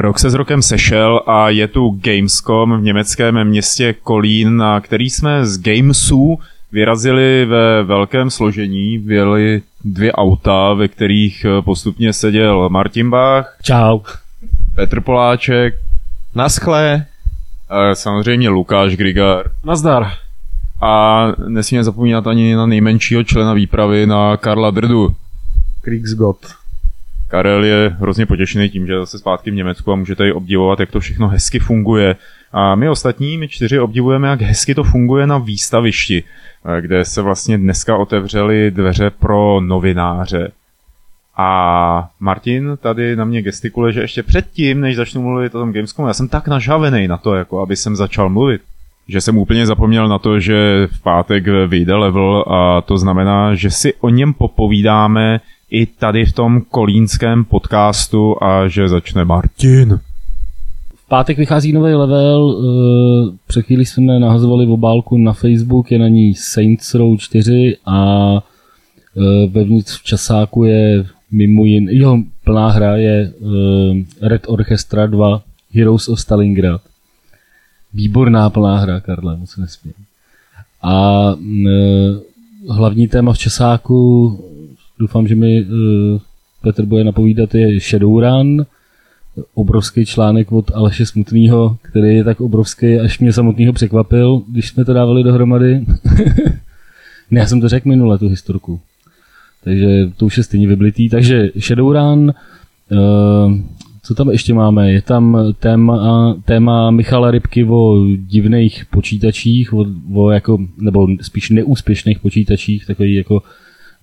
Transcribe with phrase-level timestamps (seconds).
[0.00, 5.10] Rok se s rokem sešel a je tu Gamescom v německém městě Kolín, na který
[5.10, 6.38] jsme z Gamesu
[6.72, 8.98] vyrazili ve velkém složení.
[8.98, 13.56] Byly dvě auta, ve kterých postupně seděl Martin Bach.
[13.62, 14.00] Čau.
[14.74, 15.74] Petr Poláček.
[16.34, 17.04] Naschle.
[17.68, 19.50] A samozřejmě Lukáš Grigar.
[19.64, 20.06] Nazdar.
[20.80, 25.14] A nesmíme zapomínat ani na nejmenšího člena výpravy, na Karla Drdu.
[25.80, 26.38] Kriegsgott.
[27.28, 30.80] Karel je hrozně potěšený tím, že je zase zpátky v Německu a může tady obdivovat,
[30.80, 32.16] jak to všechno hezky funguje.
[32.52, 36.24] A my ostatní, my čtyři, obdivujeme, jak hezky to funguje na výstavišti,
[36.80, 40.52] kde se vlastně dneska otevřely dveře pro novináře.
[41.36, 46.08] A Martin tady na mě gestikuluje, že ještě předtím, než začnu mluvit o tom Gamescomu,
[46.08, 48.60] já jsem tak nažavený na to, jako aby jsem začal mluvit,
[49.08, 53.70] že jsem úplně zapomněl na to, že v pátek vyjde level a to znamená, že
[53.70, 60.00] si o něm popovídáme i tady v tom kolínském podcastu a že začne Martin.
[60.94, 66.08] V pátek vychází nový level, eh, před chvíli jsme nahazovali obálku na Facebook, je na
[66.08, 68.28] ní Saints Row 4 a
[69.16, 75.42] eh, vevnitř v časáku je mimo jin, jo, plná hra je uh, Red Orchestra 2
[75.74, 76.80] Heroes of Stalingrad.
[77.94, 79.94] Výborná plná hra, Karle, moc nesmím.
[80.82, 83.98] A uh, hlavní téma v Česáku,
[84.98, 86.20] doufám, že mi uh,
[86.62, 88.66] Petr bude napovídat, je Shadowrun,
[89.54, 94.84] obrovský článek od Aleše Smutného, který je tak obrovský, až mě samotného překvapil, když jsme
[94.84, 95.84] to dávali dohromady.
[97.30, 98.80] ne, já jsem to řekl minule, tu historku
[99.64, 101.08] takže to už je stejně vyblitý.
[101.08, 102.32] Takže Shadowrun,
[102.90, 103.52] uh,
[104.02, 104.92] co tam ještě máme?
[104.92, 112.18] Je tam téma, téma Michala Rybky o divných počítačích, o, o jako, nebo spíš neúspěšných
[112.18, 113.42] počítačích, takový jako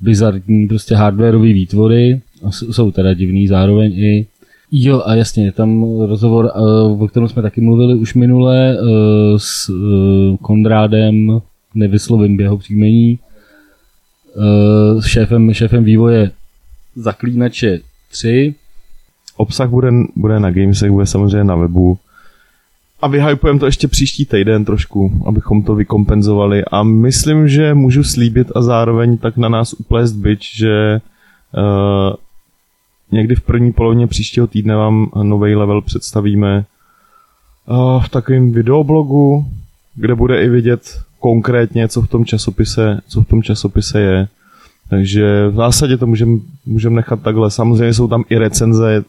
[0.01, 4.27] bizarní prostě hardwareové výtvory, jsou teda divný zároveň i.
[4.71, 8.87] Jo, a jasně, je tam rozhovor, uh, o kterém jsme taky mluvili už minule, uh,
[9.37, 11.41] s uh, Konrádem,
[11.75, 13.19] nevyslovím jeho příjmení,
[14.35, 16.31] uh, šéfem, šéfem vývoje
[16.95, 17.79] Zaklínače
[18.11, 18.55] 3.
[19.37, 21.97] Obsah bude, bude na Gamesech, bude samozřejmě na webu.
[23.05, 26.65] A vyhypujeme to ještě příští týden trošku, abychom to vykompenzovali.
[26.71, 31.01] A myslím, že můžu slíbit a zároveň tak na nás uplést byč, že
[31.57, 32.13] uh,
[33.11, 36.65] někdy v první polovině příštího týdne vám nový level představíme
[37.65, 39.45] uh, v takovém videoblogu,
[39.95, 44.27] kde bude i vidět konkrétně, co v tom časopise, co v tom časopise je.
[44.89, 47.51] Takže v zásadě to můžeme můžem nechat takhle.
[47.51, 49.03] Samozřejmě jsou tam i recenze,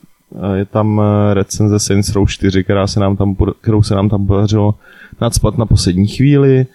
[0.55, 4.27] je tam eh, recenze Saints Row 4, která se nám tam, kterou se nám tam
[4.27, 4.75] podařilo
[5.21, 6.67] nadspat na poslední chvíli.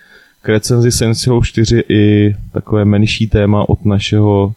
[0.41, 4.53] K recenzi Saints Row 4 i takové menší téma od našeho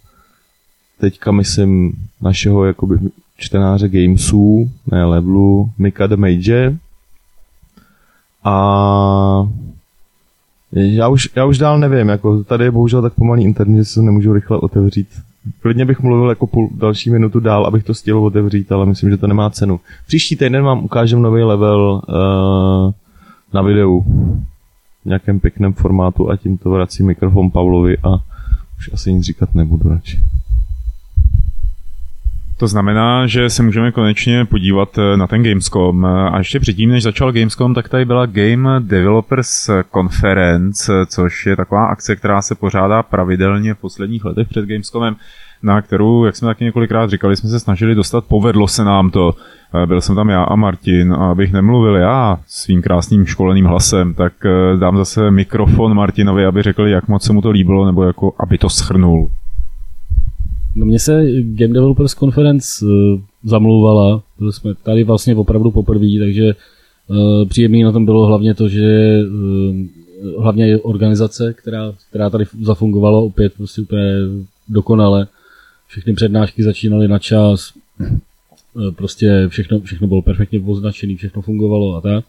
[1.01, 2.99] teďka myslím našeho jakoby
[3.37, 6.77] čtenáře Gamesů, ne levelu, Mika the Major.
[8.45, 9.49] A
[10.73, 14.03] já už, já už dál nevím, jako tady je bohužel tak pomalý internet, že se
[14.03, 15.09] nemůžu rychle otevřít.
[15.61, 19.17] Klidně bych mluvil jako půl další minutu dál, abych to stihl otevřít, ale myslím, že
[19.17, 19.81] to nemá cenu.
[20.07, 22.93] Příští týden vám ukážem nový level uh,
[23.53, 24.05] na videu
[25.05, 28.15] v nějakém pěkném formátu a tím to vrací mikrofon Pavlovi a
[28.79, 30.19] už asi nic říkat nebudu radši.
[32.57, 36.05] To znamená, že se můžeme konečně podívat eh, na ten Gamescom.
[36.05, 41.87] A ještě předtím, než začal Gamescom, tak tady byla Game Developers Conference, což je taková
[41.87, 45.17] akce, která se pořádá pravidelně v posledních letech před Gamescomem,
[45.63, 49.35] na kterou, jak jsme taky několikrát říkali, jsme se snažili dostat, povedlo se nám to.
[49.83, 54.15] Eh, byl jsem tam já a Martin a abych nemluvil já svým krásným školeným hlasem,
[54.15, 58.05] tak eh, dám zase mikrofon Martinovi, aby řekl, jak moc se mu to líbilo, nebo
[58.05, 59.31] jako aby to schrnul.
[60.75, 66.55] No mně se Game Developers Conference uh, zamlouvala, protože jsme tady vlastně opravdu poprvé, takže
[67.09, 73.19] uh, příjemný na tom bylo hlavně to, že uh, hlavně organizace, která, která tady zafungovala
[73.19, 74.13] opět prostě úplně
[74.69, 75.27] dokonale.
[75.87, 77.73] Všechny přednášky začínaly na čas,
[78.97, 82.25] prostě všechno, všechno bylo perfektně označené, všechno fungovalo a tak.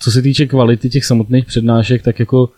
[0.00, 2.48] Co se týče kvality těch samotných přednášek, tak jako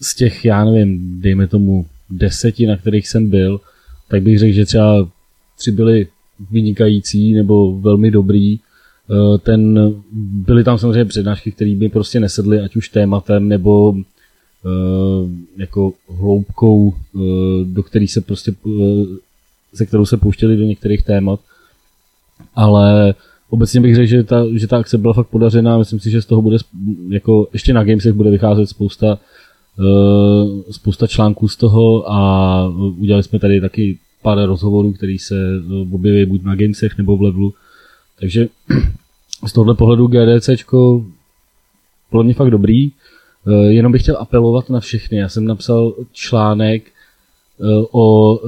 [0.00, 3.60] z těch, já nevím, dejme tomu deseti, na kterých jsem byl,
[4.08, 5.08] tak bych řekl, že třeba
[5.58, 6.08] tři byly
[6.50, 8.58] vynikající nebo velmi dobrý.
[9.10, 9.78] Eh, ten,
[10.46, 14.68] byly tam samozřejmě přednášky, které by prostě nesedly, ať už tématem nebo eh,
[15.56, 17.18] jako hloubkou, eh,
[17.64, 18.52] do který se prostě,
[19.74, 21.40] se kterou se pouštěli do některých témat.
[22.54, 23.14] Ale
[23.50, 25.78] obecně bych řekl, že ta, že ta akce byla fakt podařená.
[25.78, 26.56] Myslím si, že z toho bude,
[27.08, 29.18] jako ještě na Gamesech bude vycházet spousta
[30.70, 32.68] spousta článků z toho a
[32.98, 37.22] udělali jsme tady taky pár rozhovorů, který se eh, objeví buď na Gamesech nebo v
[37.22, 37.54] levelu.
[38.20, 38.48] Takže
[39.46, 41.04] z tohle pohledu GDCčko
[42.10, 42.90] podle mě fakt dobrý.
[42.90, 45.18] Eh, jenom bych chtěl apelovat na všechny.
[45.18, 48.38] Já jsem napsal článek eh, o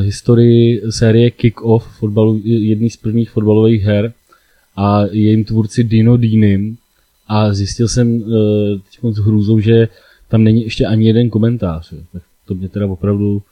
[0.00, 4.12] historii série Kick-Off, fotbalu, jedný z prvních fotbalových her
[4.76, 6.76] a jejím tvůrci Dino Dinem
[7.28, 8.24] a zjistil jsem
[8.82, 9.88] teď s hrůzou, že
[10.28, 11.92] tam není ještě ani jeden komentář.
[12.12, 13.42] Tak to mě teda opravdu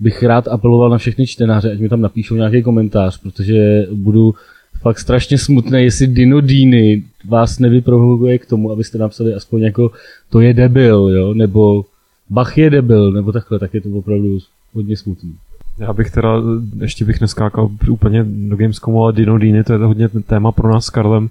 [0.00, 4.34] bych rád apeloval na všechny čtenáře, ať mi tam napíšou nějaký komentář, protože budu
[4.80, 9.90] fakt strašně smutný, jestli Dino Dini vás nevyprovokuje k tomu, abyste napsali aspoň jako
[10.30, 11.84] to je debil, jo, nebo
[12.30, 14.38] Bach je debil, nebo takhle, tak je to opravdu
[14.72, 15.34] hodně smutný.
[15.78, 16.42] Já bych teda,
[16.80, 20.72] ještě bych neskákal úplně do Gamescomu, ale Dino Dini, to je to hodně téma pro
[20.72, 21.28] nás s Karlem,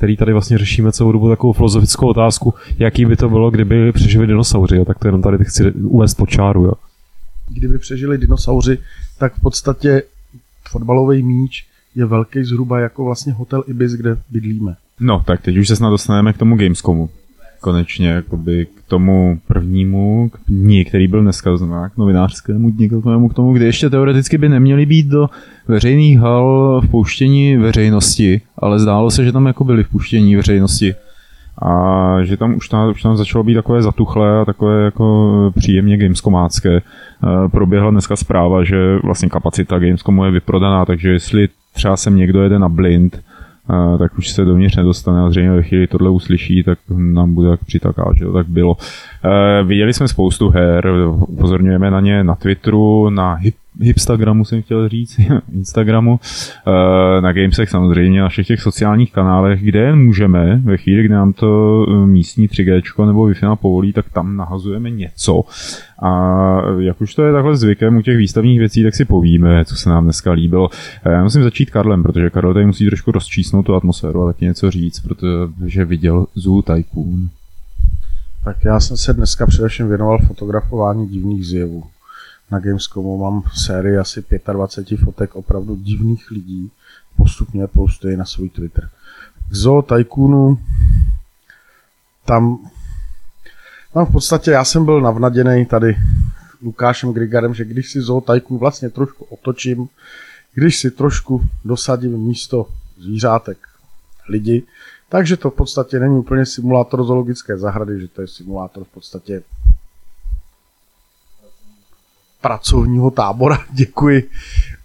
[0.00, 4.26] který tady vlastně řešíme celou dobu takovou filozofickou otázku, jaký by to bylo, kdyby přežili
[4.26, 4.84] dinosauři, jo?
[4.84, 6.64] tak to jenom tady chci uvést po čáru.
[6.64, 6.72] Jo?
[7.48, 8.78] Kdyby přežili dinosauři,
[9.18, 10.02] tak v podstatě
[10.70, 14.76] fotbalový míč je velký zhruba jako vlastně hotel Ibis, kde bydlíme.
[15.00, 17.10] No, tak teď už se snad dostaneme k tomu Gamescomu
[17.60, 22.88] konečně jakoby k tomu prvnímu k dní, který byl dneska, znamená k novinářskému dní,
[23.30, 25.28] k tomu, kdy ještě teoreticky by neměli být do
[25.68, 30.94] veřejných hal v pouštění veřejnosti, ale zdálo se, že tam jako byli v pouštění veřejnosti
[31.62, 35.96] a že tam už tam, už tam začalo být takové zatuchlé a takové jako příjemně
[35.96, 36.76] gamescomácké.
[36.76, 36.82] E,
[37.48, 42.58] proběhla dneska zpráva, že vlastně kapacita Gamescomu je vyprodaná, takže jestli třeba sem někdo jede
[42.58, 43.22] na blind,
[43.98, 47.60] tak už se dovnitř nedostane a zřejmě ve chvíli tohle uslyší, tak nám bude tak
[47.64, 48.76] přitaká, že to tak bylo.
[49.24, 54.88] E, viděli jsme spoustu her, upozorňujeme na ně na Twitteru, na Hip Hipstagramu jsem chtěl
[54.88, 55.20] říct,
[55.52, 56.20] Instagramu,
[56.66, 61.32] e, na Gamesech samozřejmě, na všech těch sociálních kanálech, kde můžeme, ve chvíli, kdy nám
[61.32, 65.42] to e, místní 3G nebo Wi-Fi povolí, tak tam nahazujeme něco.
[66.02, 66.10] A
[66.78, 69.90] jak už to je takhle zvykem u těch výstavních věcí, tak si povíme, co se
[69.90, 70.68] nám dneska líbilo.
[71.04, 74.44] E, já musím začít Karlem, protože Karel tady musí trošku rozčísnout tu atmosféru a taky
[74.44, 77.28] něco říct, protože viděl Zoo Tycoon.
[78.44, 81.84] Tak já jsem se dneska především věnoval fotografování divných zjevů
[82.50, 86.70] na Gamescomu mám sérii asi 25 fotek opravdu divných lidí,
[87.16, 88.88] postupně postuji na svůj Twitter.
[89.48, 90.58] K Zoo Tycoonu
[92.24, 92.58] tam
[93.92, 95.96] tam v podstatě já jsem byl navnaděný tady
[96.62, 99.88] Lukášem Grigarem, že když si Zoo Tycoon vlastně trošku otočím,
[100.54, 102.68] když si trošku dosadím místo
[102.98, 103.58] zvířátek
[104.28, 104.62] lidi,
[105.08, 109.42] takže to v podstatě není úplně simulátor zoologické zahrady, že to je simulátor v podstatě
[112.40, 114.30] pracovního tábora, děkuji,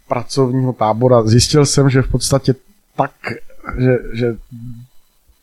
[0.07, 1.23] pracovního tábora.
[1.23, 2.55] Zjistil jsem, že v podstatě
[2.97, 3.11] tak,
[3.77, 4.37] že, že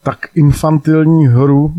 [0.03, 1.75] tak infantilní hru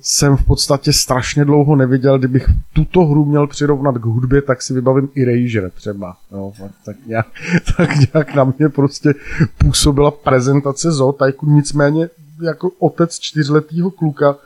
[0.00, 2.18] jsem v podstatě strašně dlouho neviděl.
[2.18, 6.16] Kdybych tuto hru měl přirovnat k hudbě, tak si vybavím i Erasure třeba.
[6.32, 6.52] No,
[6.84, 7.26] tak, nějak,
[7.76, 9.14] tak nějak na mě prostě
[9.58, 12.08] působila prezentace Zoo Tycoon, nicméně
[12.42, 14.36] jako otec čtyřletého kluka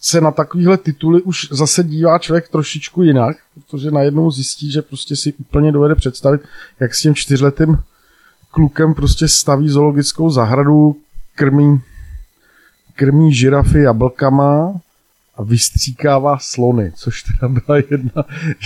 [0.00, 5.16] se na takovéhle tituly už zase dívá člověk trošičku jinak, protože najednou zjistí, že prostě
[5.16, 6.40] si úplně dovede představit,
[6.80, 7.78] jak s tím čtyřletým
[8.50, 10.96] klukem prostě staví zoologickou zahradu,
[11.34, 11.80] krmí,
[12.94, 14.80] krmí žirafy jablkama
[15.36, 18.24] a vystříkává slony, což teda byla jedna,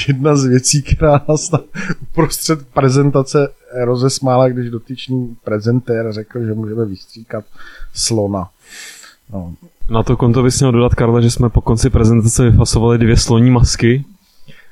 [0.08, 1.60] jedna z věcí, která nás tam
[2.02, 3.48] uprostřed prezentace
[3.84, 7.44] rozesmála, když dotyčný prezentér řekl, že můžeme vystříkat
[7.94, 8.50] slona.
[9.32, 9.54] No.
[9.90, 13.50] Na to konto bys měl dodat, Karle, že jsme po konci prezentace vyfasovali dvě sloní
[13.50, 14.04] masky,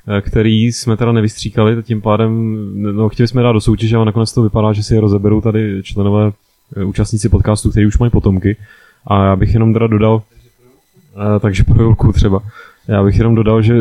[0.07, 2.57] eh, který jsme teda nevystříkali, tím pádem
[2.95, 5.83] no, chtěli jsme dát do soutěže, ale nakonec to vypadá, že si je rozeberou tady
[5.83, 6.31] členové
[6.77, 8.57] eh, účastníci podcastu, kteří už mají potomky.
[9.07, 10.21] A já bych jenom teda dodal,
[11.15, 12.39] eh, takže pro Julku třeba,
[12.87, 13.75] já bych jenom dodal, že,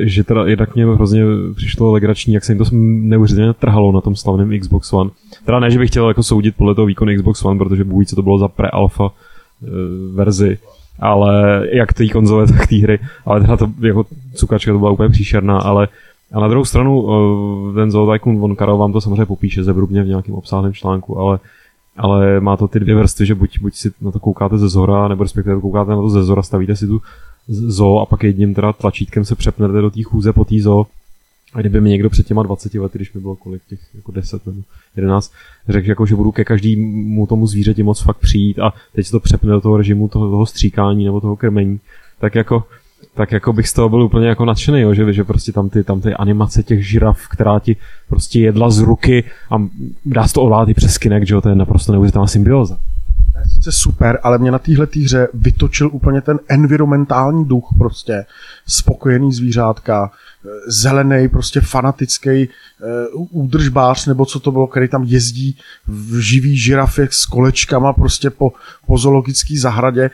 [0.00, 1.22] že teda jednak mě hrozně
[1.56, 5.10] přišlo legrační, jak se jim to neuvěřitelně trhalo na tom slavném Xbox One.
[5.44, 8.16] Teda ne, že bych chtěl jako soudit podle toho výkonu Xbox One, protože bůh co
[8.16, 9.12] to bylo za pre-alpha Eh,
[10.14, 10.58] verzi,
[11.00, 15.08] ale jak té konzole, tak té hry, ale teda to jako cukačka to byla úplně
[15.08, 15.88] příšerná, ale
[16.32, 20.02] a na druhou stranu eh, ten Zoo Tycoon von Karel vám to samozřejmě popíše zevrubně
[20.02, 21.38] v nějakém obsáhlém článku, ale
[21.96, 25.08] ale má to ty dvě vrstvy, že buď, buď si na to koukáte ze zhora,
[25.08, 27.02] nebo respektive koukáte na to ze zhora, stavíte si tu
[27.48, 30.86] zoo a pak jedním teda tlačítkem se přepnete do té chůze po té zoo
[31.54, 34.46] a kdyby mi někdo před těma 20 lety, když mi bylo kolik těch jako 10
[34.46, 34.62] nebo
[34.96, 35.32] 11,
[35.68, 39.20] řekl, jako, že budu ke každému tomu zvířeti moc fakt přijít a teď se to
[39.20, 41.80] přepne do toho režimu toho, toho stříkání nebo toho krmení,
[42.20, 42.64] tak jako
[43.14, 45.84] tak jako bych z toho byl úplně jako nadšený, jo, že, že prostě tam ty,
[45.84, 47.76] tam ty animace těch žiraf, která ti
[48.08, 49.62] prostě jedla z ruky a
[50.06, 52.78] dá se to ovládat i přes Kinect, že jo, to je naprosto neuvěřitelná symbioza.
[53.48, 58.24] Sice super, ale mě na téhle hře vytočil úplně ten environmentální duch prostě,
[58.66, 60.10] spokojený zvířátka,
[60.66, 62.48] zelený, prostě fanatický
[63.14, 65.56] uh, údržbář, nebo co to bylo, který tam jezdí
[65.86, 68.52] v živý žirafech s kolečkama prostě po,
[68.86, 70.10] po zoologické zahradě.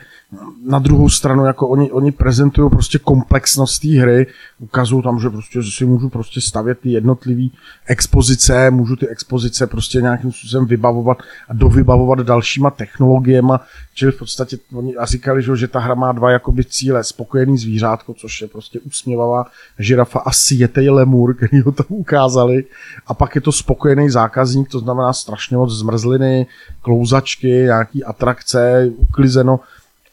[0.65, 4.27] Na druhou stranu, jako oni, oni prezentují prostě komplexnost té hry,
[4.59, 7.47] ukazují tam, že prostě že si můžu prostě stavět ty jednotlivé
[7.85, 11.17] expozice, můžu ty expozice prostě nějakým způsobem vybavovat
[11.49, 13.53] a dovybavovat dalšíma technologiemi,
[13.93, 17.57] čili v podstatě oni a říkali, že, že ta hra má dva jakoby cíle, spokojený
[17.57, 19.45] zvířátko, což je prostě usměvavá
[19.79, 22.63] žirafa a sjetej lemur, který ho tam ukázali.
[23.07, 26.47] A pak je to spokojený zákazník, to znamená strašně moc zmrzliny,
[26.81, 29.59] klouzačky, nějaký atrakce, uklizeno,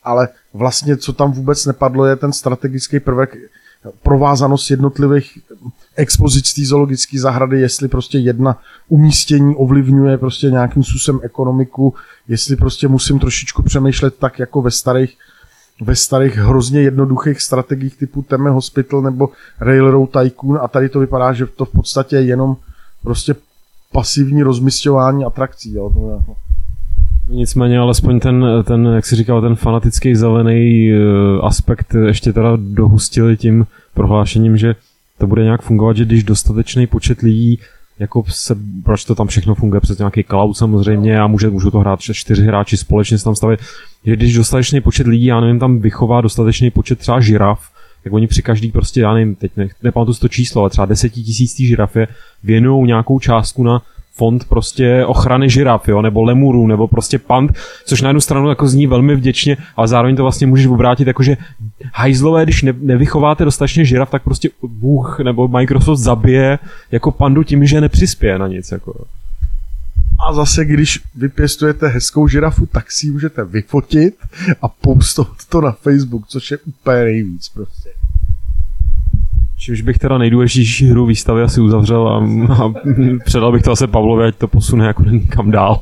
[0.06, 3.36] ale vlastně co tam vůbec nepadlo je ten strategický prvek
[4.02, 5.38] provázanost jednotlivých
[5.96, 8.58] expozic té zoologické zahrady, jestli prostě jedna
[8.88, 11.94] umístění ovlivňuje prostě nějakým způsobem ekonomiku,
[12.28, 15.16] jestli prostě musím trošičku přemýšlet tak jako ve starých
[15.80, 19.28] ve starých hrozně jednoduchých strategiích typu Teme Hospital nebo
[19.60, 22.56] Railroad Tycoon a tady to vypadá, že to v podstatě je jenom
[23.02, 23.34] prostě
[23.92, 25.75] pasivní rozmysťování atrakcí.
[25.75, 25.90] Jo.
[25.94, 26.46] To je, jako-
[27.28, 30.97] Nicméně alespoň ten, ten, jak si říkal, ten fanatický zelený eh,
[31.42, 34.75] aspekt ještě teda dohustili tím prohlášením, že
[35.18, 37.59] to bude nějak fungovat, že když dostatečný počet lidí
[37.99, 41.78] jako se, proč to tam všechno funguje přes nějaký cloud samozřejmě a může, můžou to
[41.78, 43.61] hrát čtyři hráči společně se tam stavit,
[44.04, 47.71] že když dostatečný počet lidí, já nevím, tam vychová dostatečný počet třeba žiraf,
[48.04, 51.66] tak oni při každý prostě, já nevím, teď ne, nepamatuji to číslo, ale třeba desetitisíctý
[51.66, 52.09] žirafě
[52.45, 53.83] věnují nějakou částku na
[54.16, 57.52] fond prostě ochrany žiraf, jo, nebo lemurů, nebo prostě pand,
[57.85, 61.23] což na jednu stranu jako zní velmi vděčně, ale zároveň to vlastně můžeš obrátit jako,
[61.23, 61.37] že
[61.92, 66.58] hajzlové, když ne, nevychováte dostatečně žiraf, tak prostě Bůh nebo Microsoft zabije
[66.90, 68.73] jako pandu tím, že nepřispěje na nic.
[68.73, 69.04] Jako.
[70.28, 74.14] A zase, když vypěstujete hezkou žirafu, tak si ji můžete vyfotit
[74.62, 77.90] a postovat to na Facebook, což je úplně nejvíc prostě.
[79.58, 82.16] Čímž bych teda nejdůležitější hru výstavy asi uzavřel a,
[82.64, 82.72] a
[83.25, 85.80] předal bych to asi Pavlovi, ať to posune jako někam dál.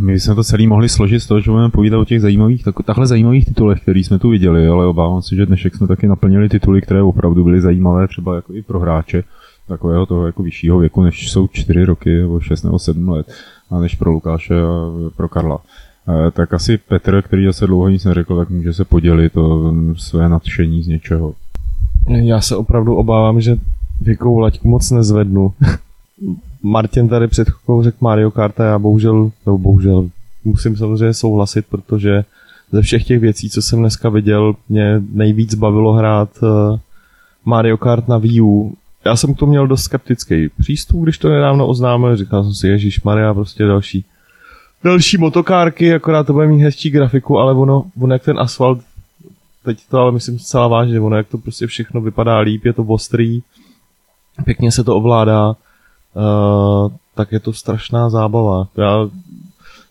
[0.00, 2.74] My jsme to celý mohli složit z toho, že budeme povídat o těch zajímavých, tak,
[2.84, 6.48] takhle zajímavých titulech, který jsme tu viděli, ale obávám se, že dnešek jsme taky naplnili
[6.48, 9.22] tituly, které opravdu byly zajímavé, třeba jako i pro hráče
[9.68, 13.26] takového toho jako vyššího věku, než jsou 4 roky nebo 6 nebo 7 let,
[13.70, 15.58] a než pro Lukáše a pro Karla.
[16.08, 20.28] E, tak asi Petr, který zase dlouho nic neřekl, tak může se podělit o své
[20.28, 21.34] nadšení z něčeho.
[22.08, 23.56] Já se opravdu obávám, že
[24.00, 25.52] věkovou laťku moc nezvednu.
[26.62, 30.08] Martin tady před chvilkou řekl Mario Kart a já bohužel, nebo bohužel,
[30.44, 32.24] musím samozřejmě souhlasit, protože
[32.72, 36.78] ze všech těch věcí, co jsem dneska viděl, mě nejvíc bavilo hrát uh,
[37.44, 38.74] Mario Kart na Wii U.
[39.04, 42.68] Já jsem k tomu měl dost skeptický přístup, když to nedávno oznámil, říkal jsem si,
[42.68, 44.04] Ježíš Maria, prostě další
[44.84, 48.80] další motokárky, akorát to bude mít hezčí grafiku, ale ono, ono jak ten asfalt
[49.66, 52.82] teď to ale myslím zcela vážně, ono jak to prostě všechno vypadá líp, je to
[52.82, 53.42] ostrý,
[54.44, 58.68] pěkně se to ovládá, uh, tak je to strašná zábava.
[58.76, 59.08] Já,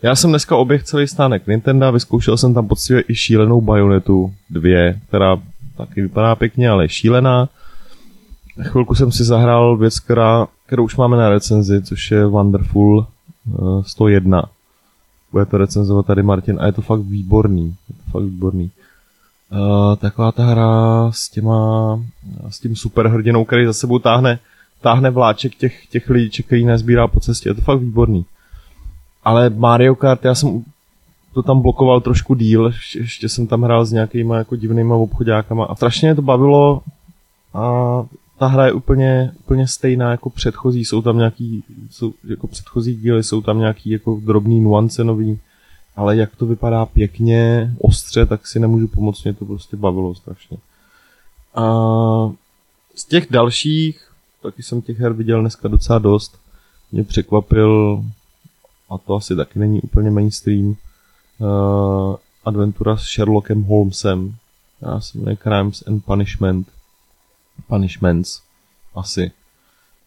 [0.02, 4.94] já jsem dneska oběh celý stánek Nintendo, vyzkoušel jsem tam poctivě i šílenou Bayonetu 2,
[5.08, 5.38] která
[5.78, 7.50] taky vypadá pěkně, ale je šílená.
[8.62, 13.08] Chvilku jsem si zahrál věc, která, kterou už máme na recenzi, což je Wonderful
[13.46, 14.44] uh, 101.
[15.32, 17.76] Bude to recenzovat tady Martin a je to fakt výborný.
[17.90, 18.72] Je to fakt výborný.
[19.52, 22.00] Uh, taková ta hra s těma,
[22.50, 24.40] s tím superhrdinou, který za sebou táhne,
[24.82, 27.50] táhne vláček těch, těch lidí, který nezbírá po cestě.
[27.50, 28.26] Je to fakt výborný.
[29.24, 30.64] Ale Mario Kart, já jsem
[31.34, 35.76] to tam blokoval trošku díl, ještě, jsem tam hrál s nějakýma jako divnýma obchodákama a
[35.76, 36.82] strašně to bavilo
[37.54, 38.04] a
[38.40, 43.24] ta hra je úplně, úplně stejná jako předchozí, jsou tam nějaký, jsou, jako předchozí díly,
[43.24, 45.40] jsou tam nějaký jako drobný nuance nový,
[45.96, 50.58] ale jak to vypadá pěkně, ostře, tak si nemůžu pomoct, mě to prostě bavilo strašně.
[51.56, 51.64] A
[52.96, 54.12] z těch dalších,
[54.44, 56.40] taky jsem těch her viděl dneska docela dost,
[56.92, 58.04] mě překvapil,
[58.90, 64.36] a to asi taky není úplně mainstream, uh, adventura s Sherlockem Holmesem,
[64.82, 66.68] já se jmenuje Crimes and Punishment,
[67.68, 68.42] Punishments,
[68.96, 69.32] asi.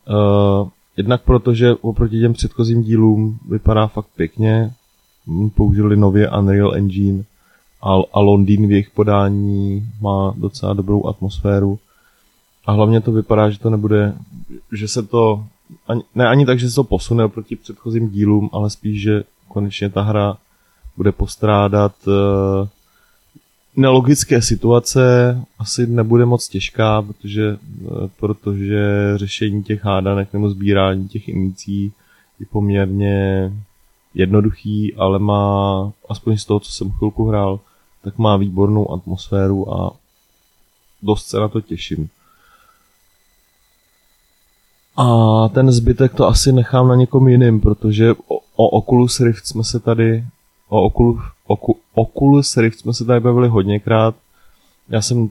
[0.08, 4.74] Uh, jednak protože oproti těm předchozím dílům vypadá fakt pěkně,
[5.54, 7.24] použili nově Unreal Engine
[7.82, 11.78] a, a Londýn v jejich podání má docela dobrou atmosféru.
[12.66, 14.14] A hlavně to vypadá, že to nebude,
[14.72, 15.44] že se to,
[15.88, 19.90] ani, ne ani tak, že se to posune oproti předchozím dílům, ale spíš, že konečně
[19.90, 20.36] ta hra
[20.96, 22.68] bude postrádat uh,
[23.76, 25.00] nelogické situace,
[25.58, 31.92] asi nebude moc těžká, protože, uh, protože řešení těch hádanek nebo sbírání těch imicí
[32.40, 33.52] je poměrně
[34.14, 37.60] jednoduchý, ale má, aspoň z toho, co jsem chvilku hrál,
[38.02, 39.90] tak má výbornou atmosféru a
[41.02, 42.08] dost se na to těším.
[44.96, 49.64] A ten zbytek to asi nechám na někom jiným, protože o, o Oculus Rift jsme
[49.64, 50.24] se tady
[50.68, 54.14] o Oculus, Ocu, Oculus Rift jsme se tady bavili hodněkrát.
[54.88, 55.30] Já jsem,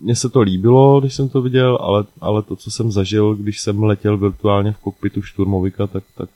[0.00, 3.60] mně se to líbilo, když jsem to viděl, ale, ale to, co jsem zažil, když
[3.60, 6.28] jsem letěl virtuálně v kokpitu šturmovika, tak, tak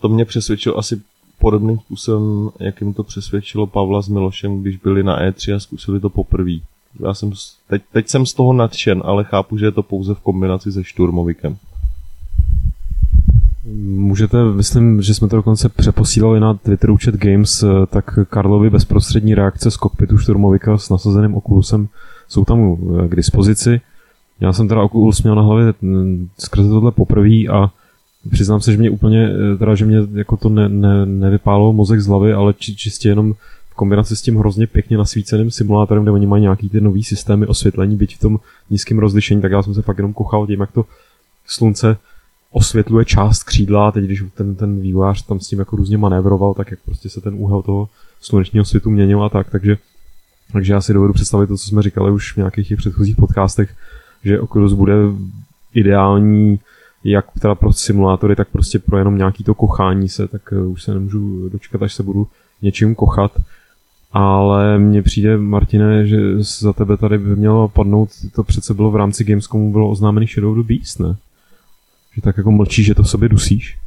[0.00, 1.00] to mě přesvědčilo asi
[1.38, 6.10] podobným způsobem, jakým to přesvědčilo Pavla s Milošem, když byli na E3 a zkusili to
[6.10, 6.52] poprvé.
[7.00, 7.32] Já jsem,
[7.68, 10.84] teď, teď jsem z toho nadšen, ale chápu, že je to pouze v kombinaci se
[10.84, 11.56] šturmovikem.
[13.84, 19.34] Můžete, myslím, že jsme to dokonce přeposílali na Twitteru chat Games, eh, tak Karlovi bezprostřední
[19.34, 21.88] reakce z kokpitu šturmovika s nasazeným Oculusem
[22.28, 23.80] jsou tam eh, k dispozici.
[24.40, 27.70] Já jsem teda Oculus měl na hlavě mm, skrze tohle poprvé a
[28.30, 32.00] přiznám se, že mě úplně, eh, teda, že mě jako to ne, ne, nevypálo mozek
[32.00, 33.34] z hlavy, ale či, čistě jenom
[33.70, 37.46] v kombinaci s tím hrozně pěkně nasvíceným simulátorem, kde oni mají nějaký ty nový systémy
[37.46, 40.72] osvětlení, byť v tom nízkém rozlišení, tak já jsem se fakt jenom kochal tím, jak
[40.72, 40.84] to
[41.46, 41.96] slunce
[42.52, 46.70] osvětluje část křídla teď, když ten, ten vývojář tam s tím jako různě manévroval, tak
[46.70, 47.88] jak prostě se ten úhel toho
[48.20, 49.76] slunečního světu měnil a tak, takže,
[50.52, 53.74] takže já si dovedu představit to, co jsme říkali už v nějakých těch předchozích podcastech,
[54.24, 54.94] že Oculus bude
[55.74, 56.58] ideální
[57.04, 60.82] jak teda pro simulátory, tak prostě pro jenom nějaký to kochání se, tak eh, už
[60.82, 62.26] se nemůžu dočkat, až se budu
[62.62, 63.32] něčím kochat.
[64.12, 68.96] Ale mně přijde, Martine, že za tebe tady by mělo padnout, to přece bylo v
[68.96, 71.16] rámci Gamescomu, bylo oznámený Shadow the Beast, ne?
[72.14, 73.78] Že tak jako mlčíš, že to v sobě dusíš?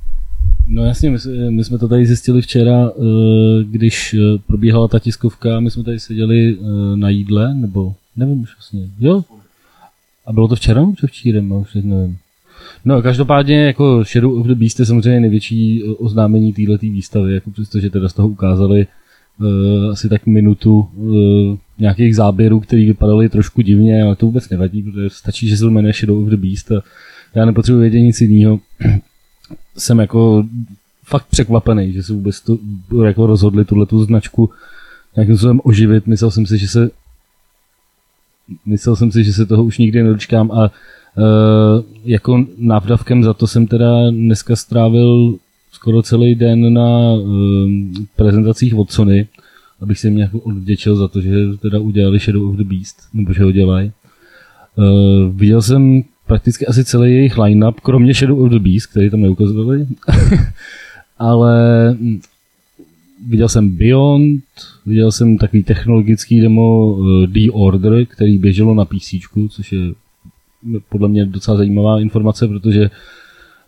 [0.67, 1.17] No jasně, my,
[1.49, 5.99] my jsme to tady zjistili včera, eh, když eh, probíhala ta tiskovka, my jsme tady
[5.99, 6.57] seděli
[6.95, 9.23] na jídle, nebo nevím už vlastně, jo?
[10.25, 12.17] A bylo to včera, nebo včírem, už nevím.
[12.85, 17.89] No každopádně jako Shadow of the Beast je samozřejmě největší oznámení této výstavy, jako přestože
[17.89, 18.87] teda z toho ukázali
[19.39, 24.83] uh, asi tak minutu uh, nějakých záběrů, které vypadaly trošku divně, ale to vůbec nevadí,
[24.83, 26.81] protože stačí, že se jmenuje Shadow of the Beast a
[27.35, 28.59] já nepotřebuji vědět nic jiného.
[29.77, 30.45] Jsem jako
[31.03, 32.57] fakt překvapený, že se vůbec to,
[33.05, 34.49] jako rozhodli tuhle tu značku
[35.15, 36.07] nějakým způsobem oživit.
[36.07, 36.89] Myslel jsem si, že se
[38.65, 40.71] myslel jsem si, že se toho už nikdy nedočkám a
[42.05, 45.37] jako návdavkem za to jsem teda dneska strávil
[45.85, 47.69] skoro celý den na uh,
[48.15, 49.27] prezentacích od Sony,
[49.81, 51.29] abych se nějak odvděčil za to, že
[51.61, 53.91] teda udělali Shadow of the Beast, nebo že ho dělají.
[54.75, 59.21] Uh, viděl jsem prakticky asi celý jejich line-up, kromě Shadow of the Beast, který tam
[59.21, 59.87] neukazovali.
[61.17, 61.55] Ale
[61.99, 62.19] hm,
[63.27, 64.43] viděl jsem Beyond,
[64.85, 69.13] viděl jsem takový technologický demo uh, The Order, který běželo na PC,
[69.49, 69.79] což je
[70.89, 72.89] podle mě docela zajímavá informace, protože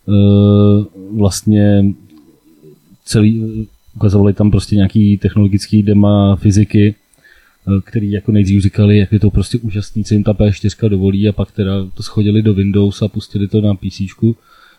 [0.05, 0.85] uh,
[1.19, 1.85] vlastně
[3.05, 6.95] celý, ukazovali tam prostě nějaký technologický dema fyziky,
[7.67, 11.29] Eh, který jako nejdřív říkali, jak je to prostě úžasný, co jim ta P4 dovolí
[11.29, 14.01] a pak teda to schodili do Windows a pustili to na PC.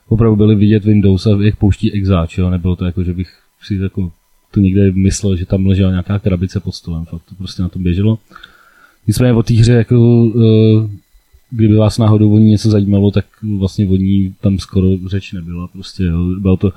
[0.09, 2.51] Opravdu byli vidět Windows a jak pouští exáč, jo?
[2.51, 3.29] nebylo to jako, že bych
[3.63, 4.13] si jako
[4.51, 7.83] to někde myslel, že tam ležela nějaká krabice pod stolem, fakt to prostě na tom
[7.83, 8.19] běželo.
[9.07, 10.89] Nicméně o té hře, jako, eh,
[11.51, 13.25] kdyby vás náhodou o ní něco zajímalo, tak
[13.59, 15.69] vlastně o ní tam skoro řeč nebyla.
[15.69, 16.19] Prostě, jo.
[16.41, 16.73] Bylo, to,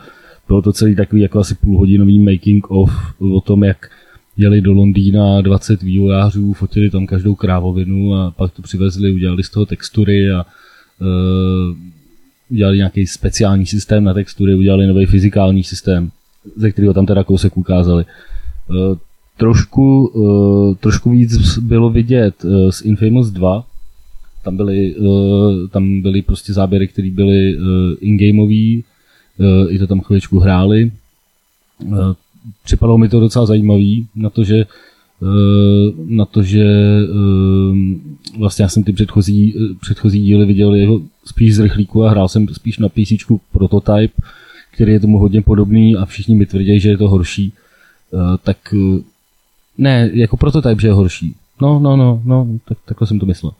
[0.47, 3.89] bylo to celý takový jako asi půlhodinový making of o tom, jak
[4.38, 9.49] jeli do Londýna 20 vývojářů, fotili tam každou krávovinu a pak to přivezli, udělali z
[9.49, 10.45] toho textury a
[11.01, 11.77] uh,
[12.49, 16.12] udělali nějaký speciální systém na textury, udělali nový fyzikální systém,
[16.55, 18.05] ze kterého tam teda kousek ukázali.
[18.69, 18.97] Uh,
[19.38, 23.63] trošku, uh, trošku víc bylo vidět uh, z Infamous 2,
[24.43, 27.63] tam byly, uh, tam byly prostě záběry, které byly uh,
[27.99, 28.84] in-gameový,
[29.38, 30.91] uh, i to tam chvíličku hráli.
[31.86, 32.13] Uh,
[32.63, 34.65] připadalo mi to docela zajímavý na to, že
[36.08, 36.65] na to, že
[38.38, 42.47] vlastně já jsem ty předchozí, předchozí díly viděl jeho spíš z rychlíku a hrál jsem
[42.47, 43.12] spíš na PC
[43.51, 44.21] prototype,
[44.71, 47.54] který je tomu hodně podobný a všichni mi tvrdí, že je to horší.
[48.43, 48.58] Tak
[49.77, 51.36] ne, jako prototype, že je horší.
[51.62, 53.51] No, no, no, no, tak, takhle jsem to myslel.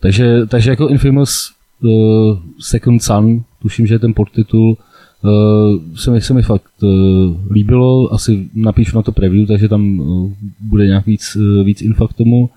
[0.00, 4.76] Takže, takže jako Infamous uh, Second Sun, tuším, že je ten podtitul,
[5.22, 6.90] Uh, se, mi, se mi fakt uh,
[7.50, 12.08] líbilo, asi napíšu na to preview, takže tam uh, bude nějak víc, uh, víc info
[12.08, 12.50] k tomu.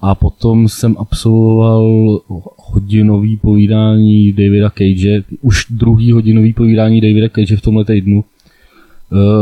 [0.00, 2.20] A potom jsem absolvoval
[2.56, 8.24] hodinový povídání Davida Cage, už druhý hodinový povídání Davida Cage v tomhle týdnu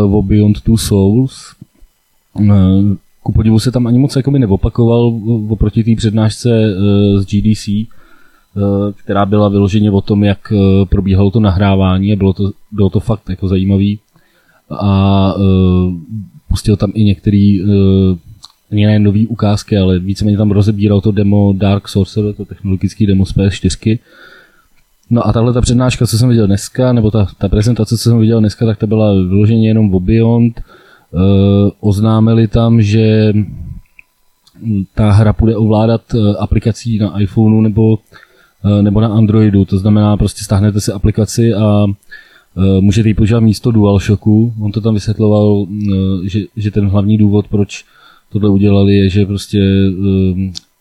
[0.02, 1.54] uh, o Beyond Two Souls.
[2.34, 2.54] Uh,
[3.22, 7.68] ku podivu se tam ani moc jakoby neopakoval oproti té přednášce uh, z GDC,
[8.56, 12.90] Eh, která byla vyloženě o tom, jak eh, probíhalo to nahrávání a bylo to, bylo
[12.90, 13.98] to fakt jako zajímavý.
[14.70, 15.34] a
[16.48, 17.68] pustil tam i některý uh,
[18.70, 23.34] ne nový ukázky, ale víceméně tam rozebíral to demo Dark Sorcerer, to technologický demo z
[23.34, 23.98] PS4.
[25.10, 28.18] No a tahle ta přednáška, co jsem viděl dneska, nebo ta, ta prezentace, co jsem
[28.18, 30.60] viděl dneska, tak ta byla vyloženě jenom o Beyond.
[31.92, 33.32] Oznámili tam, že
[34.94, 39.64] ta hra bude ovládat uh, aplikací na iPhoneu nebo, uh, nebo na Androidu.
[39.64, 44.54] To znamená, prostě stáhnete si aplikaci a uh, můžete ji používat místo DualShocku.
[44.60, 45.66] On to tam vysvětloval,
[46.24, 47.84] že, že ten hlavní důvod, proč
[48.32, 49.60] tohle udělali, je, že prostě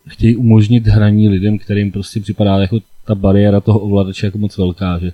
[0.07, 4.99] chtějí umožnit hraní lidem, kterým prostě připadá jako ta bariéra toho ovladače jako moc velká,
[4.99, 5.11] že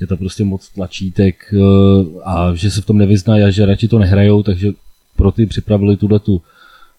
[0.00, 1.54] je to prostě moc tlačítek
[2.24, 4.72] a že se v tom nevyznají a že radši to nehrajou, takže
[5.20, 6.40] pro ty připravili tuhletu,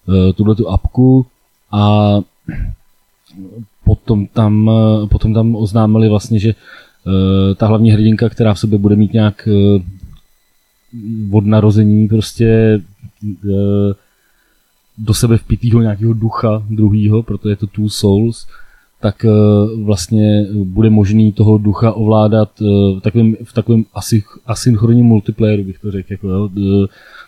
[0.06, 1.26] uh, tuhletu apku
[1.72, 2.14] a
[3.84, 8.78] potom tam, uh, potom tam oznámili vlastně, že uh, ta hlavní hrdinka, která v sobě
[8.78, 9.48] bude mít nějak
[11.32, 12.80] od narození prostě
[14.98, 18.46] do sebe vpitýho nějakého ducha druhýho, proto je to Two Souls,
[19.00, 19.26] tak
[19.84, 23.84] vlastně bude možný toho ducha ovládat v takovém, v takovém
[24.46, 26.12] asynchronním multiplayeru, bych to řekl.
[26.12, 26.48] Jako, jo.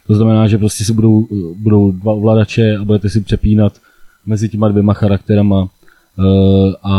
[0.06, 3.80] To znamená, že prostě si budou, budou dva ovladače a budete si přepínat
[4.26, 6.94] mezi těma dvěma charakterama uh, a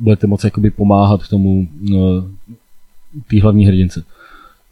[0.00, 1.96] budete moci jakoby pomáhat tomu uh,
[3.30, 4.02] té hlavní hrdince.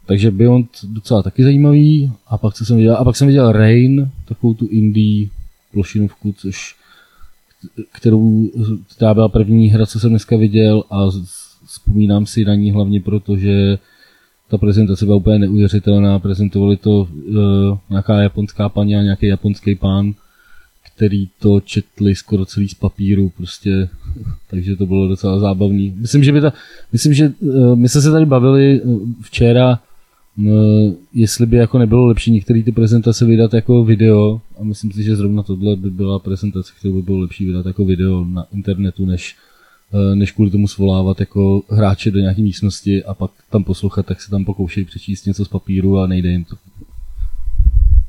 [0.05, 2.11] Takže Beyond docela taky zajímavý.
[2.27, 5.27] A pak, co jsem viděl, a pak jsem viděl Rain, takovou tu indie
[5.71, 6.75] plošinovku, což
[7.91, 8.49] kterou,
[8.95, 11.09] která byla první hra, co jsem dneska viděl a
[11.65, 13.77] vzpomínám si na ní hlavně proto, že
[14.49, 20.13] ta prezentace byla úplně neuvěřitelná, prezentovali to uh, nějaká japonská paní a nějaký japonský pán,
[20.95, 23.89] který to četli skoro celý z papíru, prostě,
[24.49, 25.93] takže to bylo docela zábavný.
[25.97, 26.53] Myslím, že by ta,
[26.91, 28.81] myslím, že uh, my jsme se tady bavili
[29.21, 29.79] včera
[30.41, 35.03] No, jestli by jako nebylo lepší některé ty prezentace vydat jako video, a myslím si,
[35.03, 39.05] že zrovna tohle by byla prezentace, kterou by bylo lepší vydat jako video na internetu,
[39.05, 39.35] než,
[40.15, 44.31] než kvůli tomu svolávat jako hráče do nějaké místnosti a pak tam poslouchat, tak se
[44.31, 46.55] tam pokoušejí přečíst něco z papíru a nejde jim to.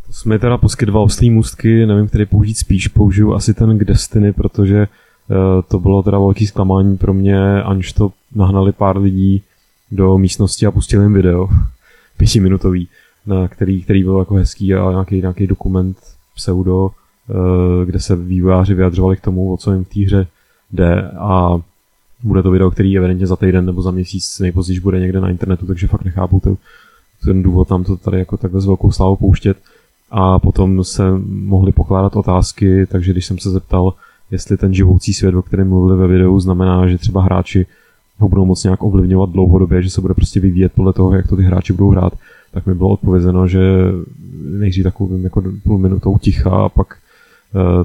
[0.06, 4.32] To jsme teda poskytval oslý můstky, nevím, který použít spíš, použiju asi ten k Destiny,
[4.32, 4.86] protože
[5.28, 5.36] uh,
[5.68, 9.42] to bylo teda velký zklamání pro mě, aniž to nahnali pár lidí
[9.90, 11.48] do místnosti a pustili jim video
[12.16, 12.88] pětiminutový,
[13.26, 15.96] na který, který byl jako hezký a nějaký, nějaký dokument
[16.34, 20.26] pseudo, eh, kde se vývojáři vyjadřovali k tomu, o co jim v té hře
[20.72, 21.60] jde a
[22.22, 25.66] bude to video, který evidentně za týden nebo za měsíc nejpozději bude někde na internetu,
[25.66, 26.56] takže fakt nechápu ten,
[27.24, 29.56] ten důvod tam to tady jako takhle s velkou slávou pouštět.
[30.10, 33.94] A potom se mohly pokládat otázky, takže když jsem se zeptal,
[34.30, 37.66] jestli ten živoucí svět, o kterém mluvili ve videu, znamená, že třeba hráči
[38.18, 41.36] ho budou moc nějak ovlivňovat dlouhodobě, že se bude prostě vyvíjet podle toho, jak to
[41.36, 42.12] ty hráči budou hrát,
[42.52, 43.60] tak mi bylo odpovězeno, že
[44.42, 46.96] nejdřív takovým jako půl minutou ticha a pak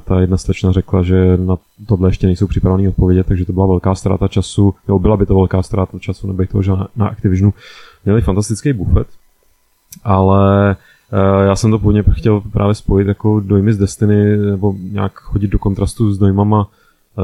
[0.04, 3.94] ta jedna slečna řekla, že na tohle ještě nejsou připravený odpovědět, takže to byla velká
[3.94, 7.54] ztráta času, jo, byla by to velká ztráta času, nebych toho, že na, Activisionu
[8.04, 9.06] měli fantastický bufet,
[10.04, 10.76] ale
[11.12, 15.48] uh, já jsem to původně chtěl právě spojit jako dojmy z Destiny, nebo nějak chodit
[15.48, 16.68] do kontrastu s dojmama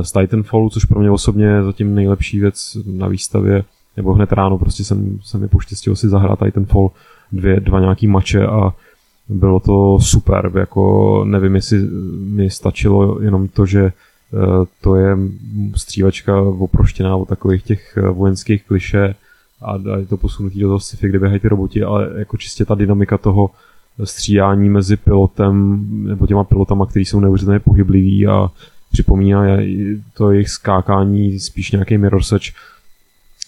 [0.02, 3.64] z Titanfallu, což pro mě osobně je zatím nejlepší věc na výstavě,
[3.96, 6.90] nebo hned ráno prostě jsem, jsem mi poštěstil si zahrát Titanfall
[7.32, 8.74] dvě, dva nějaký mače a
[9.28, 11.78] bylo to super, jako nevím, jestli
[12.18, 13.92] mi stačilo jenom to, že eh,
[14.80, 15.16] to je
[15.76, 19.14] střílečka oproštěná od takových těch eh, vojenských kliše
[19.62, 22.74] a je to posunutí do toho sci-fi, kde běhají ty roboti, ale jako čistě ta
[22.74, 23.50] dynamika toho
[24.04, 28.50] střídání mezi pilotem nebo těma pilotama, kteří jsou neuvěřitelně pohybliví a
[28.92, 29.42] připomíná
[30.14, 32.44] to jejich skákání spíš nějaký mirror search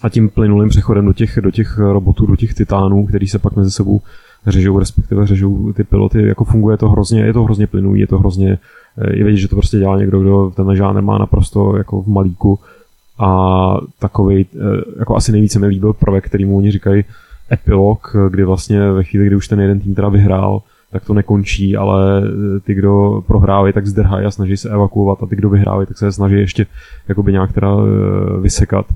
[0.02, 3.56] a tím plynulým přechodem do těch, do těch robotů, do těch titánů, který se pak
[3.56, 4.00] mezi sebou
[4.46, 8.18] řežou, respektive řežou ty piloty, jako funguje to hrozně, je to hrozně plynulý, je to
[8.18, 8.58] hrozně,
[8.98, 12.06] eh, je vidět, že to prostě dělá někdo, kdo ten žánr má naprosto jako v
[12.06, 12.58] malíku
[13.18, 14.58] a takový, eh,
[14.98, 17.04] jako asi nejvíce mi líbil prvek, který mu oni říkají
[17.52, 20.62] epilog, kdy vlastně ve chvíli, kdy už ten jeden tým teda vyhrál,
[20.94, 25.26] tak to nekončí, ale eh, ty, kdo prohrávají, tak zdrhají a snaží se evakuovat a
[25.26, 26.66] ty, kdo vyhrávají, tak se snaží ještě
[27.08, 28.86] jakoby nějak teda eh, vysekat.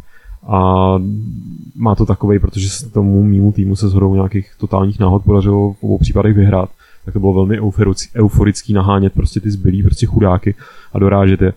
[0.48, 0.94] A
[1.76, 5.84] má to takový, protože se tomu mýmu týmu se zhodou nějakých totálních náhod podařilo v
[5.84, 6.70] obou případech vyhrát,
[7.04, 7.60] tak to bylo velmi
[8.14, 10.54] euforický nahánět prostě ty zbylí, prostě chudáky
[10.92, 11.52] a dorážet je.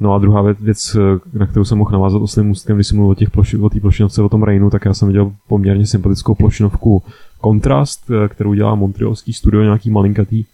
[0.00, 0.96] No a druhá věc,
[1.32, 4.22] na kterou jsem mohl navázat oslým ústkem, když jsem mluvil o té ploši, o plošinovce,
[4.22, 7.02] o tom Rainu, tak já jsem viděl poměrně sympatickou plošinovku
[7.40, 10.44] Kontrast, eh, kterou dělá montrealský studio, nějaký malinkatý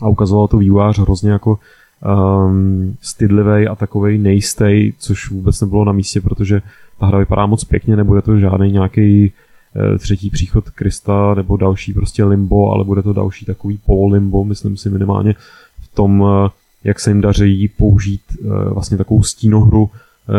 [0.00, 1.58] a ukazovalo to vývojář hrozně jako
[2.04, 6.62] um, stydlivý a takový nejistý, což vůbec nebylo na místě, protože
[6.98, 9.32] ta hra vypadá moc pěkně, nebude to žádný nějaký
[9.76, 14.76] eh, třetí příchod Krista nebo další prostě limbo, ale bude to další takový pololimbo, myslím
[14.76, 15.34] si minimálně
[15.80, 16.50] v tom, eh,
[16.84, 18.22] jak se jim daří použít
[18.68, 19.90] vlastně takovou stínohru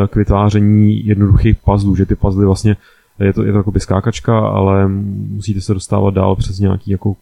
[0.08, 2.76] k vytváření jednoduchých puzzlů, že ty puzzly vlastně
[3.20, 7.16] je to, je to jako skákačka, ale musíte se dostávat dál přes nějaký jako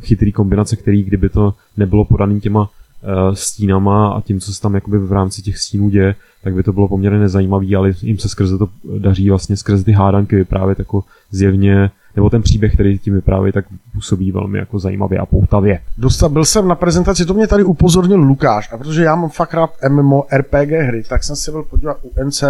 [0.00, 2.87] chytrý kombinace, který kdyby to nebylo podaný těma Eh,
[3.32, 6.72] stínama a tím, co se tam jakoby v rámci těch stínů děje, tak by to
[6.72, 11.04] bylo poměrně nezajímavý, ale jim se skrze to daří vlastně skrze ty hádanky vyprávět jako
[11.30, 15.80] zjevně nebo ten příběh, který tím vypráví, tak působí velmi jako zajímavě a poutavě.
[15.98, 19.54] Dostal, byl jsem na prezentaci, to mě tady upozornil Lukáš, a protože já mám fakt
[19.54, 22.44] rád MMO RPG hry, tak jsem se byl podívat u NC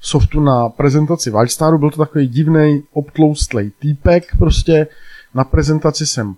[0.00, 4.86] softu na prezentaci Wildstaru, byl to takový divný obtloustlej týpek, prostě
[5.34, 6.34] na prezentaci jsem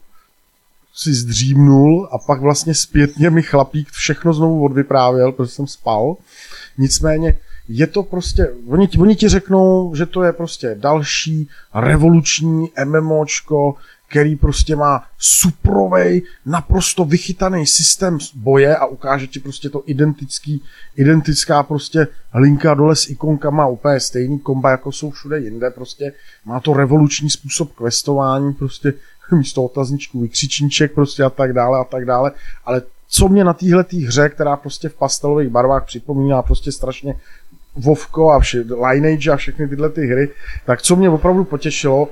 [0.94, 6.16] si zdřímnul a pak vlastně zpětně mi chlapík všechno znovu odvyprávěl, protože jsem spal.
[6.78, 7.36] Nicméně
[7.68, 13.74] je to prostě, oni, oni ti řeknou, že to je prostě další revoluční MMOčko,
[14.12, 20.62] který prostě má suprovej, naprosto vychytaný systém boje a ukáže ti prostě to identický,
[20.96, 26.12] identická prostě linka dole s ikonkama, úplně stejný komba, jako jsou všude jinde, prostě
[26.44, 28.92] má to revoluční způsob questování, prostě
[29.32, 32.32] místo otazníčku vykřičníček prostě a tak dále a tak dále,
[32.64, 37.14] ale co mě na téhle hře, která prostě v pastelových barvách připomíná prostě strašně
[37.76, 40.28] Vovko a vše, Lineage a všechny tyhle ty hry,
[40.66, 42.08] tak co mě opravdu potěšilo,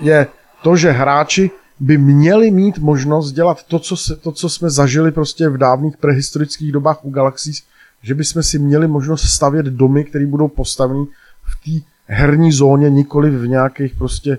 [0.00, 0.26] je
[0.64, 1.50] to, že hráči
[1.80, 5.96] by měli mít možnost dělat to, co, se, to, co jsme zažili prostě v dávných
[5.96, 7.62] prehistorických dobách u Galaxies,
[8.02, 11.04] že bychom si měli možnost stavět domy, které budou postaveny
[11.44, 14.38] v té herní zóně, nikoli v nějakých prostě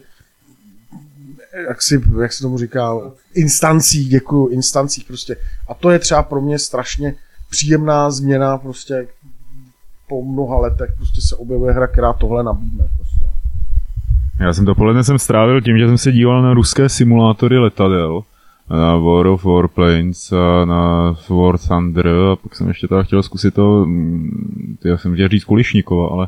[1.68, 2.94] jak, si, jak se tomu říká,
[3.34, 5.38] instancích, děkuju, instancích prostě.
[5.70, 7.16] A to je třeba pro mě strašně
[7.50, 9.08] příjemná změna prostě
[10.10, 12.90] po mnoha letech prostě se objevuje hra, která tohle nabídne.
[12.98, 13.35] Prostě.
[14.40, 18.22] Já jsem dopoledne jsem strávil tím, že jsem se díval na ruské simulátory letadel,
[18.70, 23.54] na War of Warplanes a na War Thunder a pak jsem ještě teda chtěl zkusit
[23.54, 26.28] to, mm, já jsem chtěl říct Kulišníkova, ale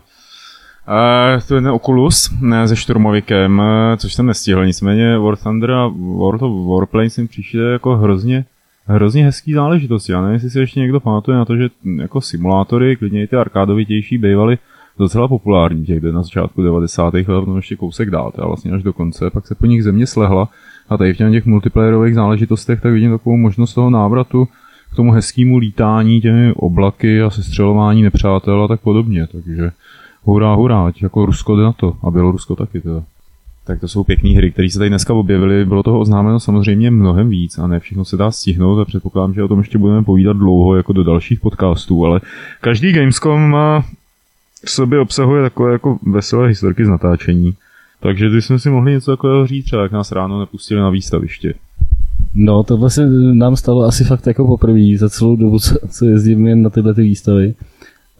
[0.87, 3.61] Uh, to je ten Oculus ne, se Šturmovikem,
[3.97, 8.45] což jsem nestihl, nicméně War Thunder a World of Warplanes mi přišly jako hrozně,
[8.85, 10.11] hrozně hezký záležitosti.
[10.11, 13.35] Já nevím, jestli si ještě někdo pamatuje na to, že jako simulátory, klidně i ty
[13.35, 14.57] arkádovitější, bývaly
[14.99, 17.13] docela populární těch na začátku 90.
[17.13, 20.07] let, potom ještě kousek dál, teda vlastně až do konce, pak se po nich země
[20.07, 20.49] slehla
[20.89, 24.47] a tady v těch multiplayerových záležitostech tak vidím takovou možnost toho návratu
[24.91, 29.71] k tomu hezkému lítání těmi oblaky a sestřelování nepřátel a tak podobně, takže
[30.23, 33.03] hurá, hurá, jako Rusko jde na to a Bělorusko taky teda.
[33.65, 35.65] Tak to jsou pěkné hry, které se tady dneska objevily.
[35.65, 39.43] Bylo toho oznámeno samozřejmě mnohem víc a ne všechno se dá stihnout a předpokládám, že
[39.43, 42.21] o tom ještě budeme povídat dlouho jako do dalších podcastů, ale
[42.61, 43.83] každý Gamescom má
[44.65, 47.53] v sobě obsahuje takové jako veselé historky z natáčení.
[47.99, 51.53] Takže ty jsme si mohli něco takového říct, třeba jak nás ráno nepustili na výstaviště.
[52.35, 56.47] No, to vlastně nám stalo asi fakt jako poprvé za celou dobu, co, co jezdím
[56.47, 57.53] jen na tyhle ty výstavy.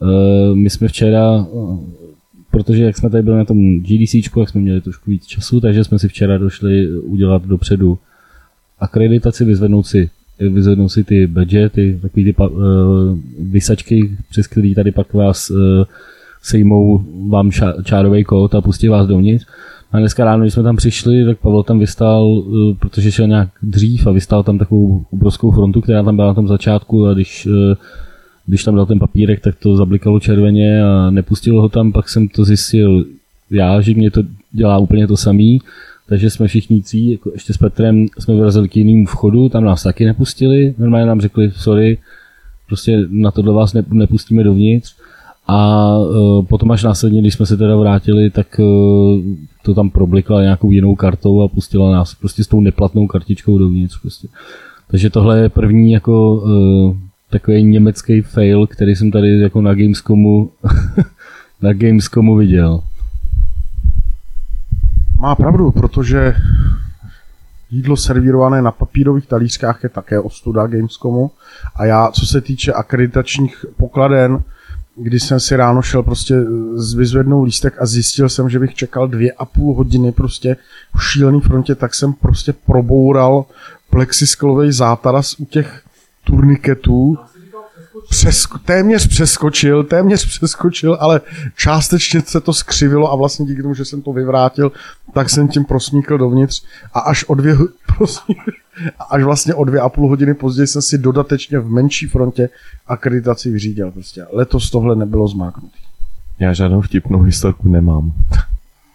[0.00, 1.80] Uh, my jsme včera, uh,
[2.50, 5.84] protože jak jsme tady byli na tom GDC, jak jsme měli trošku víc času, takže
[5.84, 7.98] jsme si včera došli udělat dopředu
[8.80, 12.48] akreditaci, vyzvednout si, vyzvednout si ty badge, ty takový ty uh,
[13.38, 15.58] vysačky, přes který tady pak vás uh,
[16.48, 17.50] sejmou vám
[17.84, 19.46] čárový kód a pustí vás dovnitř.
[19.92, 22.42] A dneska ráno, když jsme tam přišli, tak Pavel tam vystál,
[22.78, 26.48] protože šel nějak dřív a vystál tam takovou obrovskou frontu, která tam byla na tom
[26.48, 27.48] začátku a když
[28.46, 32.28] když tam dal ten papírek, tak to zablikalo červeně a nepustilo ho tam, pak jsem
[32.28, 33.04] to zjistil
[33.50, 35.60] já, že mě to dělá úplně to samý,
[36.08, 39.82] takže jsme všichni tří, jako ještě s Petrem, jsme vyrazili k jinému vchodu, tam nás
[39.82, 41.98] taky nepustili, normálně nám řekli, sorry,
[42.66, 44.94] prostě na tohle vás nepustíme dovnitř.
[45.48, 49.20] A uh, potom až následně, když jsme se teda vrátili, tak uh,
[49.62, 54.00] to tam problikla nějakou jinou kartou a pustila nás prostě s tou neplatnou kartičkou dovnitř.
[54.00, 54.28] Prostě.
[54.90, 56.96] Takže tohle je první jako uh,
[57.30, 60.50] takový německý fail, který jsem tady jako na Gamescomu
[61.62, 62.80] na Gamescomu viděl.
[65.20, 66.34] Má pravdu, protože
[67.70, 71.30] jídlo servírované na papírových talířkách je také ostuda Gamescomu
[71.76, 74.42] a já, co se týče akreditačních pokladen,
[74.98, 76.34] když jsem si ráno šel prostě
[76.96, 80.56] vyzvednout lístek a zjistil jsem, že bych čekal dvě a půl hodiny prostě
[80.96, 83.44] v šílený frontě, tak jsem prostě proboural
[83.90, 85.82] plexisklový zátaras u těch
[86.24, 87.18] turniketů.
[88.10, 91.20] Přesko, téměř přeskočil, téměř přeskočil, ale
[91.56, 94.72] částečně se to skřivilo a vlastně díky tomu, že jsem to vyvrátil,
[95.14, 96.62] tak jsem tím prosmíkl dovnitř
[96.94, 97.56] a až o dvě,
[97.96, 98.50] prosmíkl,
[99.10, 102.48] až vlastně o dvě a půl hodiny později jsem si dodatečně v menší frontě
[102.86, 103.90] akreditaci vyřídil.
[103.92, 104.26] Prostě.
[104.32, 105.78] Letos tohle nebylo zmáknutý.
[106.38, 108.12] Já žádnou vtipnou historku nemám.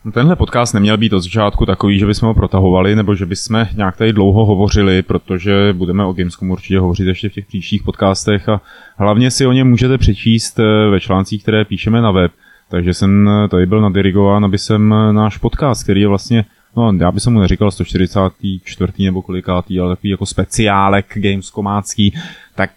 [0.06, 3.68] No tenhle podcast neměl být od začátku takový, že bychom ho protahovali, nebo že bychom
[3.76, 8.50] nějak tady dlouho hovořili, protože budeme o Gamescomu určitě hovořit ještě v těch příštích podcastech
[8.50, 8.62] a
[8.98, 12.32] hlavně si o něm můžete přečíst eh, ve článcích, které píšeme na web.
[12.70, 16.94] Takže jsem eh, tady byl nadirigován, aby jsem eh, náš podcast, který je vlastně, no
[17.00, 18.94] já bych mu neříkal 144.
[19.00, 22.13] nebo kolikátý, ale takový jako speciálek gamescomácký,
[22.56, 22.72] tak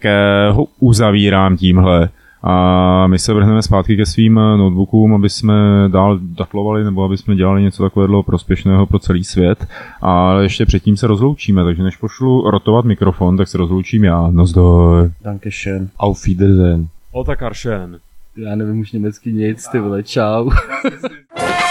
[0.50, 2.08] ho uzavírám tímhle.
[2.42, 5.54] A my se vrhneme zpátky ke svým notebookům, aby jsme
[5.88, 9.66] dál datlovali nebo aby jsme dělali něco takového prospěšného pro celý svět.
[10.02, 14.30] A ještě předtím se rozloučíme, takže než pošlu rotovat mikrofon, tak se rozloučím já.
[14.30, 15.10] Nozdor.
[15.24, 15.88] Dankeschön.
[15.98, 16.88] Auf Wiedersehen.
[17.12, 17.98] Otakaršen.
[18.36, 20.50] Já nevím už německy nic, ty vole, čau.